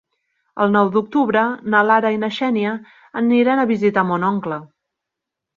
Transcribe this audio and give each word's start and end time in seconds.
El 0.63 0.71
nou 0.75 0.87
d'octubre 0.95 1.43
na 1.73 1.83
Lara 1.89 2.11
i 2.17 2.19
na 2.23 2.31
Xènia 2.39 2.73
aniran 3.23 3.63
a 3.63 3.69
visitar 3.75 4.07
mon 4.13 4.27
oncle. 4.35 4.59